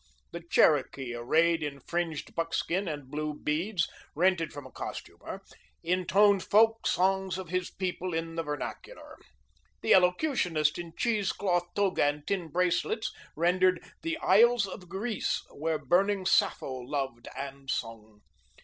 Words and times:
The 0.31 0.41
Cherokee, 0.49 1.13
arrayed 1.13 1.61
in 1.61 1.79
fringed 1.79 2.33
buckskin 2.33 2.87
and 2.87 3.11
blue 3.11 3.35
beads, 3.35 3.87
rented 4.15 4.51
from 4.51 4.65
a 4.65 4.71
costumer, 4.71 5.43
intoned 5.83 6.41
folk 6.41 6.87
songs 6.87 7.37
of 7.37 7.49
his 7.49 7.69
people 7.69 8.11
in 8.11 8.33
the 8.33 8.41
vernacular. 8.41 9.15
The 9.81 9.93
elocutionist 9.93 10.79
in 10.79 10.93
cheese 10.97 11.31
cloth 11.31 11.67
toga 11.75 12.03
and 12.03 12.25
tin 12.25 12.47
bracelets, 12.47 13.13
rendered 13.35 13.79
"The 14.01 14.17
Isles 14.17 14.65
of 14.65 14.89
Greece, 14.89 15.43
where 15.51 15.77
burning 15.77 16.25
Sappho 16.25 16.79
loved 16.79 17.27
and 17.37 17.69
sung." 17.69 18.21